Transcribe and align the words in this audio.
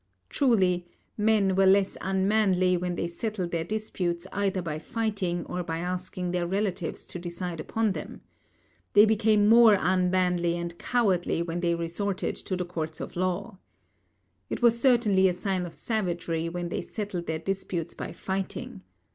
Truly, 0.29 0.87
men 1.15 1.55
were 1.55 1.67
less 1.67 1.95
unmanly 2.01 2.75
when 2.75 2.95
they 2.95 3.05
settled 3.07 3.51
their 3.51 3.63
disputes 3.63 4.25
either 4.33 4.59
by 4.59 4.79
fighting 4.79 5.45
or 5.45 5.61
by 5.61 5.77
asking 5.77 6.31
their 6.31 6.47
relatives 6.47 7.05
to 7.05 7.19
decide 7.19 7.59
upon 7.59 7.91
them. 7.91 8.21
They 8.93 9.05
became 9.05 9.47
more 9.47 9.77
unmanly 9.79 10.57
and 10.57 10.75
cowardly 10.79 11.43
when 11.43 11.59
they 11.59 11.75
resorted 11.75 12.35
to 12.37 12.55
the 12.57 12.65
courts 12.65 12.99
of 12.99 13.15
law. 13.15 13.59
It 14.49 14.63
was 14.63 14.81
certainly 14.81 15.27
a 15.27 15.35
sign 15.35 15.67
of 15.67 15.73
savagery 15.75 16.49
when 16.49 16.69
they 16.69 16.81
settled 16.81 17.27
their 17.27 17.37
disputes 17.37 17.93
by 17.93 18.11
fighting. 18.11 18.81